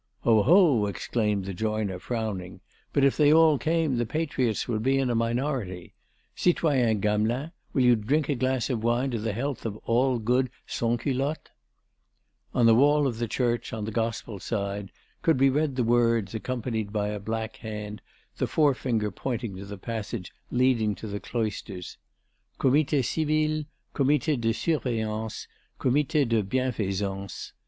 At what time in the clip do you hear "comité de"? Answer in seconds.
23.93-24.51, 25.79-26.41